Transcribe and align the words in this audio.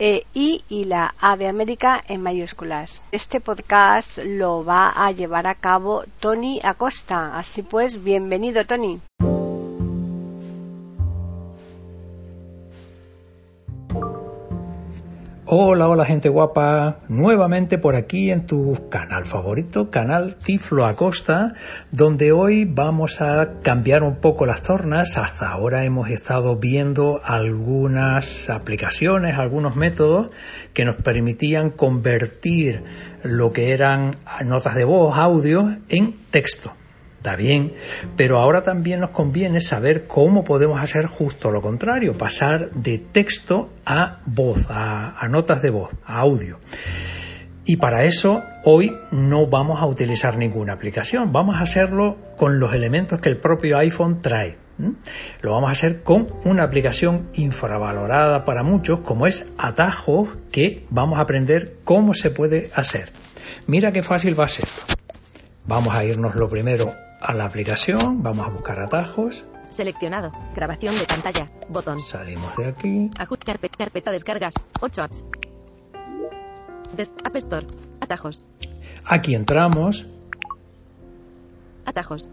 e 0.00 0.24
I 0.32 0.64
y 0.68 0.86
la 0.86 1.14
A 1.20 1.36
de 1.36 1.46
América 1.46 2.00
en 2.08 2.22
mayúsculas. 2.22 3.06
Este 3.12 3.40
podcast 3.40 4.18
lo 4.24 4.64
va 4.64 4.88
a 4.88 5.12
llevar 5.12 5.46
a 5.46 5.54
cabo 5.54 6.04
Tony 6.18 6.58
Acosta. 6.64 7.38
Así 7.38 7.62
pues, 7.62 8.02
bienvenido 8.02 8.64
Tony. 8.64 9.00
Hola, 15.52 15.88
hola 15.88 16.04
gente 16.04 16.28
guapa, 16.28 17.00
nuevamente 17.08 17.76
por 17.76 17.96
aquí 17.96 18.30
en 18.30 18.46
tu 18.46 18.88
canal 18.88 19.24
favorito, 19.24 19.90
canal 19.90 20.36
Tiflo 20.36 20.86
Acosta, 20.86 21.54
donde 21.90 22.30
hoy 22.30 22.66
vamos 22.66 23.20
a 23.20 23.54
cambiar 23.60 24.04
un 24.04 24.20
poco 24.20 24.46
las 24.46 24.62
tornas. 24.62 25.18
Hasta 25.18 25.50
ahora 25.50 25.84
hemos 25.84 26.08
estado 26.08 26.54
viendo 26.54 27.20
algunas 27.24 28.48
aplicaciones, 28.48 29.38
algunos 29.38 29.74
métodos 29.74 30.30
que 30.72 30.84
nos 30.84 31.02
permitían 31.02 31.70
convertir 31.70 32.84
lo 33.24 33.50
que 33.50 33.72
eran 33.72 34.18
notas 34.44 34.76
de 34.76 34.84
voz, 34.84 35.18
audio, 35.18 35.78
en 35.88 36.14
texto. 36.30 36.70
Está 37.20 37.36
bien, 37.36 37.74
pero 38.16 38.38
ahora 38.38 38.62
también 38.62 39.00
nos 39.00 39.10
conviene 39.10 39.60
saber 39.60 40.06
cómo 40.06 40.42
podemos 40.42 40.80
hacer 40.80 41.04
justo 41.04 41.50
lo 41.50 41.60
contrario, 41.60 42.16
pasar 42.16 42.70
de 42.70 42.96
texto 42.96 43.68
a 43.84 44.20
voz, 44.24 44.66
a, 44.70 45.28
notas 45.28 45.60
de 45.60 45.68
voz, 45.68 45.90
a 46.06 46.20
audio. 46.20 46.58
Y 47.66 47.76
para 47.76 48.04
eso 48.04 48.42
hoy 48.64 48.96
no 49.12 49.48
vamos 49.48 49.82
a 49.82 49.86
utilizar 49.86 50.38
ninguna 50.38 50.72
aplicación, 50.72 51.30
vamos 51.30 51.56
a 51.56 51.64
hacerlo 51.64 52.16
con 52.38 52.58
los 52.58 52.72
elementos 52.72 53.20
que 53.20 53.28
el 53.28 53.36
propio 53.36 53.76
iPhone 53.76 54.20
trae. 54.22 54.56
Lo 55.42 55.52
vamos 55.52 55.68
a 55.68 55.72
hacer 55.72 56.02
con 56.02 56.26
una 56.46 56.62
aplicación 56.62 57.28
infravalorada 57.34 58.46
para 58.46 58.62
muchos, 58.62 59.00
como 59.00 59.26
es 59.26 59.44
Atajos, 59.58 60.30
que 60.50 60.86
vamos 60.88 61.18
a 61.18 61.22
aprender 61.24 61.80
cómo 61.84 62.14
se 62.14 62.30
puede 62.30 62.70
hacer. 62.74 63.10
Mira 63.66 63.92
qué 63.92 64.02
fácil 64.02 64.40
va 64.40 64.46
a 64.46 64.48
ser. 64.48 64.64
Vamos 65.66 65.94
a 65.94 66.02
irnos 66.02 66.34
lo 66.34 66.48
primero 66.48 67.09
a 67.20 67.34
la 67.34 67.44
aplicación, 67.44 68.22
vamos 68.22 68.46
a 68.46 68.50
buscar 68.50 68.80
atajos. 68.80 69.44
Seleccionado. 69.68 70.32
Grabación 70.54 70.98
de 70.98 71.04
pantalla. 71.04 71.50
Botón. 71.68 72.00
Salimos 72.00 72.56
de 72.56 72.66
aquí. 72.66 73.10
Ajust 73.18 73.44
carpeta, 73.44 73.76
carpeta 73.78 74.10
descargas. 74.10 74.54
8 74.80 75.02
apps. 75.02 75.24
App 77.24 77.36
Store. 77.36 77.66
Atajos. 78.00 78.44
Aquí 79.04 79.34
entramos. 79.34 80.06
Atajos. 81.86 82.30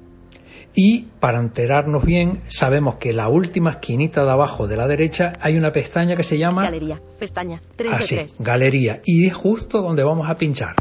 Y 0.75 1.03
para 1.19 1.39
enterarnos 1.39 2.03
bien, 2.03 2.41
sabemos 2.47 2.95
que 2.95 3.13
la 3.13 3.29
última 3.29 3.71
esquinita 3.71 4.23
de 4.23 4.31
abajo 4.31 4.67
de 4.67 4.77
la 4.77 4.87
derecha 4.87 5.33
hay 5.39 5.57
una 5.57 5.71
pestaña 5.71 6.15
que 6.15 6.23
se 6.23 6.37
llama 6.37 6.63
Galería. 6.63 6.99
Pestaña. 7.19 7.61
3 7.75 7.93
Así, 7.93 8.17
Galería. 8.39 9.01
Y 9.05 9.27
es 9.27 9.35
justo 9.35 9.81
donde 9.81 10.03
vamos 10.03 10.29
a 10.29 10.35
pinchar. 10.35 10.75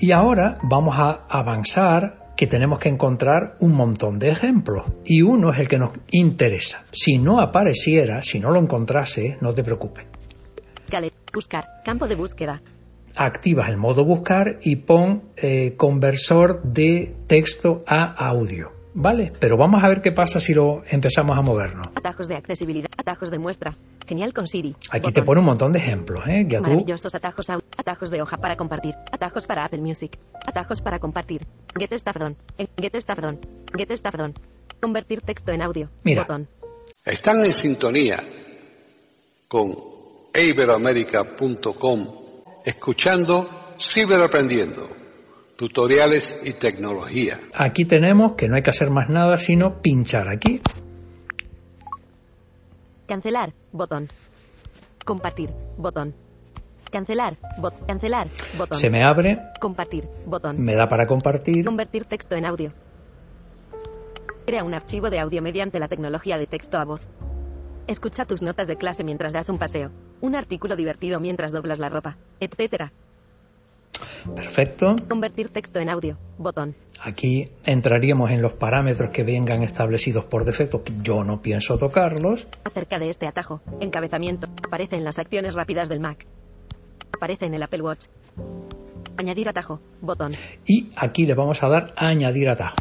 Y 0.00 0.12
ahora 0.12 0.58
vamos 0.62 0.96
a 0.96 1.26
avanzar 1.28 2.32
que 2.36 2.46
tenemos 2.46 2.78
que 2.78 2.88
encontrar 2.88 3.56
un 3.58 3.74
montón 3.74 4.20
de 4.20 4.30
ejemplos 4.30 4.86
y 5.04 5.22
uno 5.22 5.52
es 5.52 5.58
el 5.58 5.68
que 5.68 5.78
nos 5.78 5.90
interesa. 6.12 6.84
Si 6.92 7.18
no 7.18 7.40
apareciera, 7.40 8.22
si 8.22 8.38
no 8.38 8.50
lo 8.50 8.60
encontrase, 8.60 9.36
no 9.40 9.52
te 9.52 9.64
preocupes. 9.64 10.06
Buscar, 11.34 11.64
campo 11.84 12.06
de 12.06 12.14
búsqueda. 12.14 12.62
Activas 13.16 13.68
el 13.68 13.76
modo 13.76 14.04
buscar 14.04 14.58
y 14.62 14.76
pon 14.76 15.30
eh, 15.36 15.74
conversor 15.76 16.62
de 16.62 17.16
texto 17.26 17.78
a 17.86 18.28
audio. 18.28 18.77
¿Vale? 18.94 19.32
Pero 19.38 19.56
vamos 19.56 19.82
a 19.82 19.88
ver 19.88 20.00
qué 20.00 20.12
pasa 20.12 20.40
si 20.40 20.54
lo 20.54 20.82
empezamos 20.86 21.36
a 21.36 21.42
movernos. 21.42 21.86
Atajos 21.94 22.26
de 22.28 22.36
accesibilidad, 22.36 22.88
atajos 22.96 23.30
de 23.30 23.38
muestra. 23.38 23.74
Genial 24.06 24.32
con 24.32 24.46
Siri. 24.46 24.74
Aquí 24.90 25.12
te 25.12 25.22
pone 25.22 25.40
un 25.40 25.46
montón 25.46 25.72
de 25.72 25.78
ejemplos, 25.78 26.26
¿eh? 26.26 26.46
Ya 26.48 26.60
Maravillosos 26.60 27.14
atajos, 27.14 27.46
atajos 27.76 28.10
de 28.10 28.22
hoja 28.22 28.38
para 28.38 28.56
compartir, 28.56 28.94
atajos 29.12 29.46
para 29.46 29.64
Apple 29.66 29.80
Music, 29.80 30.18
atajos 30.46 30.80
para 30.80 30.98
compartir. 30.98 31.42
Get 31.78 31.92
Staffdon, 31.92 32.36
Get 32.80 32.94
Staffdon, 32.96 33.38
Get 33.76 33.90
Staffdon. 33.90 34.32
Convertir 34.80 35.20
texto 35.20 35.52
en 35.52 35.62
audio. 35.62 35.90
Mira. 36.04 36.22
Botón. 36.22 36.48
Están 37.04 37.44
en 37.44 37.52
sintonía 37.52 38.22
con 39.48 39.74
iberoamerica.com 40.34 42.06
escuchando 42.64 43.74
Ciberaprendiendo 43.80 44.97
tutoriales 45.58 46.38
y 46.44 46.52
tecnología. 46.52 47.40
Aquí 47.52 47.84
tenemos 47.84 48.36
que 48.36 48.46
no 48.46 48.54
hay 48.54 48.62
que 48.62 48.70
hacer 48.70 48.90
más 48.90 49.10
nada 49.10 49.36
sino 49.36 49.82
pinchar 49.82 50.28
aquí. 50.28 50.60
Cancelar, 53.08 53.52
botón. 53.72 54.06
Compartir, 55.04 55.50
botón. 55.76 56.14
Cancelar, 56.92 57.36
bot 57.58 57.74
cancelar, 57.86 58.28
botón. 58.56 58.78
Se 58.78 58.88
me 58.88 59.02
abre. 59.02 59.38
Compartir, 59.60 60.04
botón. 60.26 60.62
Me 60.62 60.76
da 60.76 60.88
para 60.88 61.06
compartir. 61.06 61.64
Convertir 61.64 62.04
texto 62.04 62.36
en 62.36 62.46
audio. 62.46 62.72
Crea 64.46 64.62
un 64.62 64.74
archivo 64.74 65.10
de 65.10 65.18
audio 65.18 65.42
mediante 65.42 65.80
la 65.80 65.88
tecnología 65.88 66.38
de 66.38 66.46
texto 66.46 66.78
a 66.78 66.84
voz. 66.84 67.00
Escucha 67.88 68.26
tus 68.26 68.42
notas 68.42 68.68
de 68.68 68.76
clase 68.76 69.02
mientras 69.02 69.32
das 69.32 69.48
un 69.48 69.58
paseo, 69.58 69.90
un 70.20 70.36
artículo 70.36 70.76
divertido 70.76 71.18
mientras 71.18 71.50
doblas 71.50 71.80
la 71.80 71.88
ropa, 71.88 72.16
etc. 72.38 72.92
Perfecto. 74.34 74.96
Convertir 75.08 75.48
texto 75.48 75.78
en 75.78 75.88
audio. 75.88 76.18
Botón. 76.38 76.74
Aquí 77.00 77.48
entraríamos 77.64 78.30
en 78.30 78.42
los 78.42 78.54
parámetros 78.54 79.10
que 79.10 79.22
vengan 79.22 79.62
establecidos 79.62 80.24
por 80.24 80.44
defecto, 80.44 80.82
que 80.82 80.92
yo 81.02 81.24
no 81.24 81.40
pienso 81.40 81.78
tocarlos. 81.78 82.46
Acerca 82.64 82.98
de 82.98 83.08
este 83.08 83.26
atajo, 83.26 83.60
encabezamiento, 83.80 84.48
aparece 84.66 84.96
en 84.96 85.04
las 85.04 85.18
acciones 85.18 85.54
rápidas 85.54 85.88
del 85.88 86.00
Mac. 86.00 86.26
Aparece 87.16 87.46
en 87.46 87.54
el 87.54 87.62
Apple 87.62 87.82
Watch. 87.82 88.06
Añadir 89.16 89.48
atajo. 89.48 89.80
Botón. 90.00 90.32
Y 90.66 90.90
aquí 90.96 91.26
le 91.26 91.34
vamos 91.34 91.62
a 91.62 91.68
dar 91.68 91.92
a 91.96 92.08
añadir 92.08 92.48
atajo. 92.48 92.76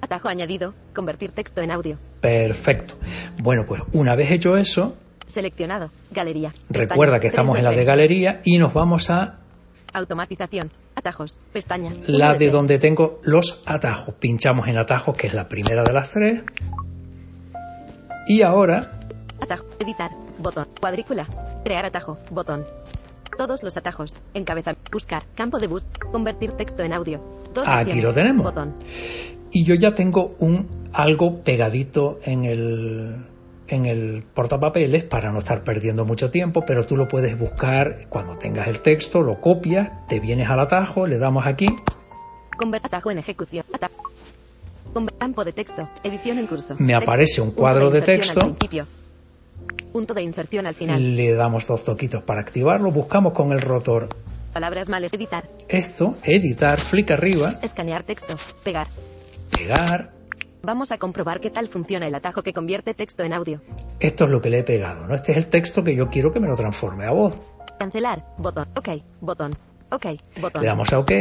Atajo 0.00 0.28
añadido. 0.28 0.74
Convertir 0.94 1.32
texto 1.32 1.60
en 1.60 1.70
audio. 1.70 1.98
Perfecto. 2.20 2.94
Bueno, 3.42 3.64
pues 3.66 3.82
una 3.92 4.16
vez 4.16 4.30
hecho 4.30 4.56
eso, 4.56 4.96
Seleccionado. 5.28 5.90
Galería. 6.10 6.50
Recuerda 6.68 7.20
que 7.20 7.28
estamos 7.28 7.56
en 7.58 7.64
la 7.64 7.70
de 7.70 7.84
galería 7.84 8.40
y 8.44 8.58
nos 8.58 8.74
vamos 8.74 9.08
a 9.10 9.38
Automatización. 9.92 10.70
Atajos. 10.96 11.38
Pestaña. 11.52 11.92
La 12.06 12.34
de, 12.34 12.50
donde 12.50 12.78
tengo 12.78 13.20
los 13.22 13.62
atajos. 13.64 14.14
Pinchamos 14.16 14.68
en 14.68 14.78
atajos, 14.78 15.16
que 15.16 15.28
es 15.28 15.34
la 15.34 15.48
primera 15.48 15.82
de 15.82 15.92
las 15.92 16.10
tres. 16.10 16.42
Y 18.26 18.42
ahora. 18.42 18.80
Atajo. 19.40 19.64
Editar. 19.78 20.10
Botón. 20.38 20.66
Cuadrícula. 20.78 21.26
Crear 21.64 21.86
atajo. 21.86 22.18
Botón. 22.30 22.64
Todos 23.36 23.62
los 23.62 23.76
atajos. 23.76 24.18
Encabezar. 24.34 24.76
Buscar. 24.92 25.24
Campo 25.34 25.58
de 25.58 25.68
bus. 25.68 25.86
Convertir 26.12 26.52
texto 26.52 26.82
en 26.82 26.92
audio. 26.92 27.20
Aquí 27.64 28.00
lo 28.00 28.12
tenemos. 28.12 28.44
Botón. 28.44 28.74
Y 29.50 29.64
yo 29.64 29.74
ya 29.74 29.94
tengo 29.94 30.34
un 30.38 30.90
algo 30.92 31.42
pegadito 31.42 32.18
en 32.22 32.44
el 32.44 33.14
en 33.68 33.86
el 33.86 34.24
portapapeles 34.34 35.04
para 35.04 35.30
no 35.30 35.38
estar 35.38 35.62
perdiendo 35.62 36.04
mucho 36.04 36.30
tiempo, 36.30 36.64
pero 36.66 36.86
tú 36.86 36.96
lo 36.96 37.08
puedes 37.08 37.38
buscar 37.38 38.08
cuando 38.08 38.36
tengas 38.36 38.68
el 38.68 38.80
texto, 38.80 39.20
lo 39.22 39.40
copias, 39.40 40.06
te 40.08 40.20
vienes 40.20 40.48
al 40.48 40.60
atajo, 40.60 41.06
le 41.06 41.18
damos 41.18 41.46
aquí. 41.46 41.68
Convert 42.56 42.84
atajo 42.84 43.10
en 43.10 43.18
ejecución. 43.18 43.64
campo 45.18 45.44
de 45.44 45.52
texto. 45.52 45.88
Edición 46.02 46.38
en 46.38 46.46
curso. 46.46 46.74
Me 46.78 46.94
aparece 46.94 47.40
un 47.40 47.52
cuadro 47.52 47.90
de, 47.90 48.02
texto. 48.02 48.56
Punto 49.92 50.14
de 50.14 50.22
inserción 50.22 50.66
al 50.66 50.74
final. 50.74 51.16
Le 51.16 51.34
damos 51.34 51.66
dos 51.66 51.84
toquitos 51.84 52.22
para 52.22 52.40
activarlo. 52.40 52.90
Buscamos 52.90 53.32
con 53.32 53.52
el 53.52 53.60
rotor. 53.60 54.08
Palabras 54.52 54.88
males. 54.88 55.12
Editar. 55.12 55.48
Esto. 55.68 56.16
Editar. 56.24 56.80
Flick 56.80 57.10
arriba. 57.12 57.54
Escanear 57.62 58.02
texto. 58.02 58.34
Pegar. 58.64 58.88
Pegar 59.50 60.17
Vamos 60.62 60.90
a 60.90 60.98
comprobar 60.98 61.40
qué 61.40 61.50
tal 61.50 61.68
funciona 61.68 62.06
el 62.06 62.14
atajo 62.14 62.42
que 62.42 62.52
convierte 62.52 62.94
texto 62.94 63.22
en 63.22 63.32
audio. 63.32 63.60
Esto 64.00 64.24
es 64.24 64.30
lo 64.30 64.40
que 64.40 64.50
le 64.50 64.60
he 64.60 64.64
pegado, 64.64 65.06
¿no? 65.06 65.14
Este 65.14 65.32
es 65.32 65.38
el 65.38 65.48
texto 65.48 65.84
que 65.84 65.96
yo 65.96 66.08
quiero 66.08 66.32
que 66.32 66.40
me 66.40 66.48
lo 66.48 66.56
transforme 66.56 67.06
a 67.06 67.12
voz. 67.12 67.34
Cancelar, 67.78 68.24
botón, 68.38 68.68
ok, 68.76 68.88
botón, 69.20 69.52
ok, 69.90 70.06
botón. 70.40 70.62
Le 70.62 70.68
damos 70.68 70.92
a 70.92 70.98
OK. 70.98 71.12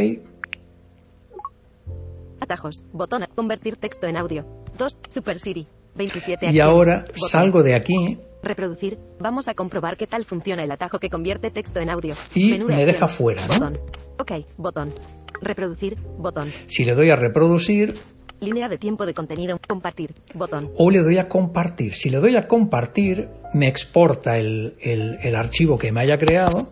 Atajos, 2.39 2.83
botón, 2.91 3.25
convertir 3.35 3.77
texto 3.77 4.07
en 4.07 4.17
audio. 4.17 4.45
2, 4.77 4.97
Super 5.09 5.39
Siri, 5.39 5.67
27 5.95 6.51
Y 6.51 6.59
ahora 6.59 6.99
botón. 6.99 7.29
salgo 7.29 7.63
de 7.63 7.75
aquí 7.75 8.19
Reproducir. 8.43 8.97
Vamos 9.19 9.47
a 9.47 9.55
comprobar 9.55 9.97
qué 9.97 10.07
tal 10.07 10.23
funciona 10.23 10.63
el 10.63 10.71
atajo 10.71 10.99
que 10.99 11.09
convierte 11.09 11.49
texto 11.51 11.79
en 11.79 11.89
audio. 11.89 12.15
Y 12.35 12.51
Menú 12.51 12.67
me 12.67 12.85
deja 12.85 13.07
fuera, 13.07 13.41
¿no? 13.47 13.53
Botón. 13.53 13.79
Ok, 14.19 14.31
botón. 14.57 14.93
Reproducir, 15.41 15.97
botón. 16.17 16.51
Si 16.67 16.85
le 16.85 16.95
doy 16.95 17.09
a 17.09 17.15
reproducir 17.15 17.93
Línea 18.39 18.69
de 18.69 18.77
tiempo 18.77 19.05
de 19.05 19.13
contenido. 19.13 19.59
Compartir, 19.67 20.13
botón. 20.35 20.71
o 20.77 20.91
le 20.91 20.99
doy 20.99 21.17
a 21.17 21.27
compartir. 21.27 21.95
Si 21.95 22.09
le 22.09 22.19
doy 22.19 22.35
a 22.35 22.47
compartir, 22.47 23.27
me 23.53 23.67
exporta 23.67 24.37
el, 24.37 24.75
el- 24.79 25.17
el 25.23 25.35
archivo 25.35 25.77
que 25.77 25.91
me 25.91 26.01
haya 26.01 26.17
creado. 26.19 26.67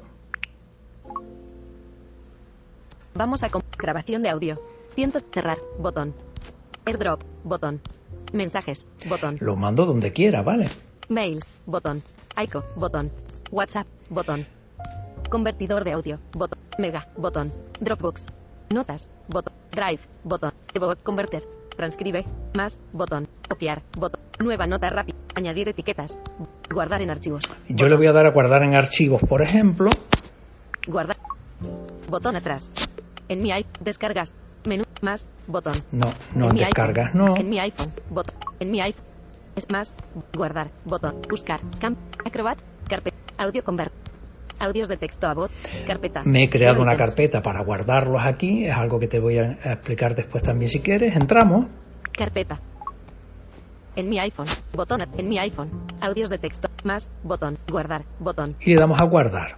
Vamos 3.13 3.43
a 3.43 3.49
grabación 3.77 4.21
de 4.23 4.29
audio. 4.29 4.59
Cientos 4.93 5.23
cerrar, 5.33 5.57
botón. 5.79 6.13
Airdrop, 6.85 7.21
botón. 7.43 7.81
Mensajes, 8.33 8.85
botón. 9.07 9.37
Lo 9.41 9.55
mando 9.55 9.85
donde 9.85 10.11
quiera, 10.11 10.41
¿vale? 10.41 10.67
Mail, 11.09 11.39
botón. 11.65 12.03
ICO, 12.41 12.63
botón. 12.75 13.11
WhatsApp, 13.51 13.87
botón. 14.09 14.45
Convertidor 15.29 15.83
de 15.83 15.93
audio, 15.93 16.19
botón. 16.33 16.59
Mega, 16.77 17.07
botón. 17.17 17.51
Dropbox. 17.79 18.25
Notas, 18.73 19.07
botón. 19.29 19.53
Drive, 19.71 19.99
botón. 20.23 20.51
Converter. 21.03 21.43
Transcribe, 21.77 22.25
más, 22.55 22.77
botón. 22.93 23.27
Copiar, 23.49 23.81
botón. 23.97 24.21
Nueva 24.39 24.65
nota 24.67 24.87
rápida. 24.89 25.17
Añadir 25.35 25.69
etiquetas. 25.69 26.17
Guardar 26.73 27.01
en 27.01 27.09
archivos. 27.09 27.43
Yo 27.67 27.87
le 27.87 27.95
voy 27.95 28.07
a 28.07 28.13
dar 28.13 28.25
a 28.25 28.31
guardar 28.31 28.63
en 28.63 28.75
archivos, 28.75 29.21
por 29.23 29.41
ejemplo. 29.41 29.89
Guardar. 30.87 31.17
Botón 32.09 32.35
atrás. 32.35 32.71
En 33.27 33.41
mi 33.41 33.51
iPhone, 33.51 33.71
descargas. 33.81 34.33
Menú, 34.65 34.83
más, 35.01 35.27
botón. 35.47 35.73
No, 35.91 36.07
no 36.33 36.45
En 36.49 36.57
descargas, 36.57 37.07
iPhone. 37.07 37.25
no. 37.25 37.35
En 37.37 37.49
mi 37.49 37.59
iPhone. 37.59 37.91
Botón. 38.09 38.35
En 38.59 38.71
mi 38.71 38.81
iPhone. 38.81 39.03
Es 39.55 39.65
más. 39.71 39.93
Guardar. 40.35 40.69
Botón. 40.85 41.15
Buscar. 41.29 41.59
Camp. 41.79 41.97
Acrobat. 42.25 42.57
Carpeta. 42.87 43.17
Audio 43.37 43.63
convert. 43.63 43.91
Audios 44.65 44.89
de 44.89 44.97
texto 44.97 45.27
a 45.27 45.33
voz. 45.33 45.51
Carpeta. 45.85 46.21
Me 46.25 46.43
he 46.43 46.49
creado 46.49 46.81
una 46.81 46.95
carpeta 46.95 47.41
para 47.41 47.63
guardarlos 47.63 48.25
aquí. 48.25 48.65
Es 48.65 48.73
algo 48.73 48.99
que 48.99 49.07
te 49.07 49.19
voy 49.19 49.37
a 49.37 49.57
a 49.63 49.73
explicar 49.73 50.15
después 50.15 50.43
también 50.43 50.69
si 50.69 50.79
quieres. 50.79 51.15
Entramos. 51.15 51.69
Carpeta. 52.11 52.59
En 53.95 54.09
mi 54.09 54.19
iPhone. 54.19 54.47
Botón. 54.73 54.99
En 55.17 55.27
mi 55.27 55.37
iPhone. 55.39 55.69
Audios 56.01 56.29
de 56.29 56.37
texto. 56.37 56.67
Más. 56.83 57.09
Botón. 57.23 57.57
Guardar. 57.69 58.03
Botón. 58.19 58.55
y 58.59 58.71
le 58.71 58.75
damos 58.75 58.99
a 58.99 59.05
guardar. 59.05 59.55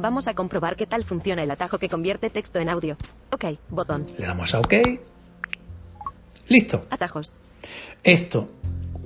Vamos 0.00 0.26
a 0.26 0.34
comprobar 0.34 0.76
qué 0.76 0.86
tal 0.86 1.04
funciona 1.04 1.42
el 1.42 1.50
atajo 1.50 1.78
que 1.78 1.88
convierte 1.88 2.28
texto 2.28 2.58
en 2.58 2.68
audio. 2.68 2.96
Ok. 3.32 3.58
Botón. 3.70 4.04
Le 4.18 4.26
damos 4.26 4.52
a 4.54 4.58
OK. 4.58 4.74
Listo. 6.48 6.82
Atajos. 6.90 7.34
Esto, 8.02 8.48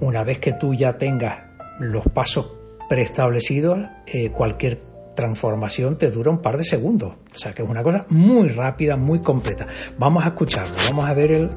una 0.00 0.24
vez 0.24 0.38
que 0.38 0.54
tú 0.54 0.74
ya 0.74 0.94
tengas 0.94 1.44
los 1.78 2.04
pasos 2.06 2.50
preestablecidos, 2.88 3.78
eh, 4.06 4.30
cualquier 4.30 4.82
transformación 5.14 5.96
te 5.96 6.10
dura 6.10 6.30
un 6.30 6.42
par 6.42 6.56
de 6.58 6.64
segundos. 6.64 7.14
O 7.34 7.38
sea 7.38 7.52
que 7.54 7.62
es 7.62 7.68
una 7.68 7.82
cosa 7.82 8.06
muy 8.10 8.48
rápida, 8.48 8.96
muy 8.96 9.20
completa. 9.20 9.66
Vamos 9.98 10.24
a 10.24 10.28
escucharlo. 10.28 10.76
Vamos 10.90 11.04
a 11.06 11.14
ver 11.14 11.32
el... 11.32 11.50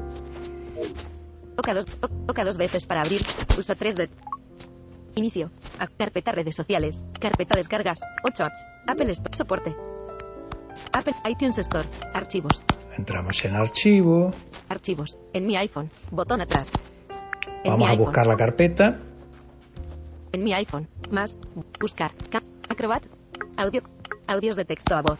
Toca 1.56 1.74
dos, 1.74 1.86
toca 2.26 2.44
dos 2.44 2.56
veces 2.56 2.86
para 2.86 3.02
abrir. 3.02 3.20
Usa 3.58 3.74
3 3.74 3.96
de. 3.96 4.08
Inicio. 5.14 5.50
A- 5.78 5.86
carpeta 5.88 6.32
redes 6.32 6.56
sociales. 6.56 7.04
Carpeta 7.20 7.58
descargas. 7.58 8.00
8 8.24 8.44
apps. 8.44 8.64
Apple 8.88 9.10
Store. 9.12 9.36
Soporte. 9.36 9.76
Apple 10.94 11.12
iTunes 11.28 11.58
Store. 11.58 11.86
Archivos. 12.14 12.64
Entramos 12.96 13.44
en 13.44 13.56
archivo. 13.56 14.30
Archivos. 14.70 15.18
En 15.34 15.46
mi 15.46 15.56
iPhone. 15.56 15.90
Botón 16.10 16.40
atrás. 16.40 16.70
En 17.64 17.72
Vamos 17.72 17.88
a 17.88 17.90
iPhone. 17.90 18.06
buscar 18.06 18.26
la 18.26 18.36
carpeta. 18.36 18.98
En 20.32 20.44
mi 20.44 20.52
iPhone. 20.52 20.88
Más. 21.10 21.36
Buscar. 21.80 22.12
Acrobat. 22.68 23.04
Audio. 23.56 23.82
Audios 24.26 24.56
de 24.56 24.64
texto 24.64 24.94
a 24.94 25.02
voz. 25.02 25.18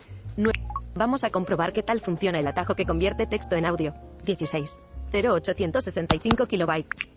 Vamos 0.95 1.25
a 1.25 1.31
comprobar 1.31 1.73
qué 1.73 1.83
tal 1.83 2.01
funciona 2.01 2.39
el 2.41 2.47
atajo 2.47 2.75
que 2.75 2.85
convierte 2.85 3.27
texto 3.27 3.57
en 3.57 3.65
audio. 3.67 3.93
16. 4.25 4.79
0865 5.13 6.47
kilobytes. 6.47 7.09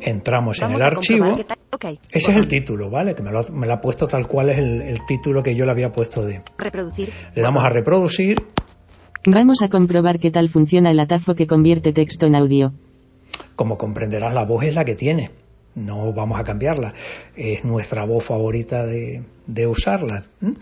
Entramos 0.00 0.60
en 0.62 0.72
el 0.72 0.82
archivo. 0.82 1.36
qué 1.36 1.44
tal- 1.44 1.58
Ok. 1.74 1.84
Ese 2.12 2.30
es 2.30 2.36
el 2.36 2.46
título, 2.46 2.90
¿vale? 2.90 3.14
Que 3.14 3.22
me 3.22 3.32
lo, 3.32 3.40
ha- 3.40 3.50
me 3.50 3.66
lo 3.66 3.74
ha 3.74 3.80
puesto 3.80 4.06
tal 4.06 4.28
cual 4.28 4.50
es 4.50 4.58
el, 4.58 4.82
el 4.82 5.04
título 5.06 5.42
que 5.42 5.54
yo 5.56 5.64
le 5.64 5.70
había 5.72 5.90
puesto 5.90 6.24
de... 6.24 6.40
Reproducir. 6.58 7.12
Le 7.34 7.42
damos 7.42 7.64
a 7.64 7.70
reproducir. 7.70 8.36
Vamos 9.26 9.62
a 9.62 9.68
comprobar 9.68 10.18
qué 10.18 10.30
tal 10.30 10.48
funciona 10.48 10.90
el 10.90 11.00
atajo 11.00 11.34
que 11.34 11.46
convierte 11.46 11.92
texto 11.92 12.26
en 12.26 12.36
audio. 12.36 12.72
Como 13.56 13.76
comprenderás, 13.78 14.32
la 14.34 14.44
voz 14.44 14.62
es 14.64 14.74
la 14.74 14.84
que 14.84 14.94
tiene. 14.94 15.30
No 15.74 16.12
vamos 16.12 16.38
a 16.38 16.44
cambiarla. 16.44 16.94
Es 17.34 17.64
nuestra 17.64 18.04
voz 18.04 18.24
favorita 18.24 18.84
de, 18.86 19.22
de 19.46 19.66
usarla. 19.66 20.22
¿m? 20.40 20.54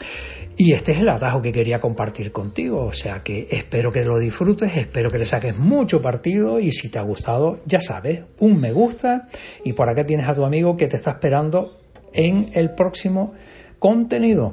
Y 0.56 0.72
este 0.72 0.92
es 0.92 0.98
el 0.98 1.08
atajo 1.08 1.42
que 1.42 1.52
quería 1.52 1.80
compartir 1.80 2.32
contigo. 2.32 2.84
O 2.84 2.92
sea 2.92 3.22
que 3.22 3.48
espero 3.50 3.90
que 3.92 4.04
lo 4.04 4.18
disfrutes, 4.18 4.70
espero 4.76 5.10
que 5.10 5.18
le 5.18 5.26
saques 5.26 5.56
mucho 5.56 6.00
partido 6.00 6.60
y 6.60 6.70
si 6.70 6.88
te 6.90 6.98
ha 6.98 7.02
gustado, 7.02 7.58
ya 7.66 7.80
sabes, 7.80 8.24
un 8.38 8.60
me 8.60 8.72
gusta 8.72 9.28
y 9.64 9.72
por 9.72 9.88
acá 9.88 10.04
tienes 10.04 10.28
a 10.28 10.34
tu 10.34 10.44
amigo 10.44 10.76
que 10.76 10.88
te 10.88 10.96
está 10.96 11.12
esperando 11.12 11.78
en 12.12 12.50
el 12.54 12.74
próximo 12.74 13.34
contenido. 13.78 14.52